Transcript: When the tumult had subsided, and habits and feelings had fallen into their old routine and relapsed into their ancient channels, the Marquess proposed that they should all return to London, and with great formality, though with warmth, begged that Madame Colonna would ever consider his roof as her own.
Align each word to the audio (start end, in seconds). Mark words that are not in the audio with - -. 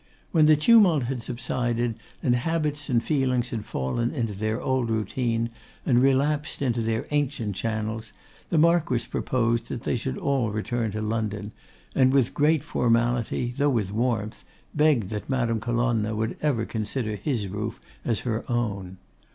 When 0.31 0.47
the 0.47 0.55
tumult 0.55 1.03
had 1.03 1.21
subsided, 1.21 1.93
and 2.23 2.33
habits 2.35 2.89
and 2.89 3.03
feelings 3.03 3.51
had 3.51 3.65
fallen 3.65 4.09
into 4.09 4.33
their 4.33 4.59
old 4.59 4.89
routine 4.89 5.51
and 5.85 6.01
relapsed 6.01 6.63
into 6.63 6.81
their 6.81 7.05
ancient 7.11 7.55
channels, 7.55 8.11
the 8.49 8.57
Marquess 8.57 9.05
proposed 9.05 9.67
that 9.67 9.83
they 9.83 9.95
should 9.95 10.17
all 10.17 10.49
return 10.49 10.89
to 10.93 11.03
London, 11.03 11.51
and 11.93 12.11
with 12.11 12.33
great 12.33 12.63
formality, 12.63 13.53
though 13.55 13.69
with 13.69 13.91
warmth, 13.91 14.43
begged 14.73 15.11
that 15.11 15.29
Madame 15.29 15.59
Colonna 15.59 16.15
would 16.15 16.35
ever 16.41 16.65
consider 16.65 17.15
his 17.15 17.47
roof 17.47 17.79
as 18.03 18.21
her 18.21 18.43
own. 18.51 18.97